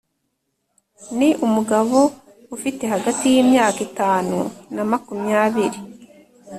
Ni 1.17 1.29
umugabo 1.45 1.97
ufite 2.55 2.83
hagati 2.93 3.23
y’imyaka 3.33 3.79
itanu 3.87 4.37
na 4.75 4.83
makumyabiri 4.91 5.79